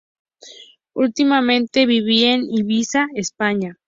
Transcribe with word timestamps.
Últimamente 0.95 1.85
vivía 1.85 2.33
en 2.33 2.51
Ibiza, 2.51 3.05
España. 3.13 3.77